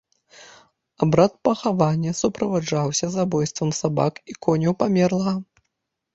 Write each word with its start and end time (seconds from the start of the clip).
Абрад 1.05 1.33
пахавання 1.47 2.13
суправаджаўся 2.21 3.11
забойствам 3.17 3.69
сабак 3.83 4.13
і 4.35 4.39
коняў 4.49 4.73
памерлага. 4.83 5.37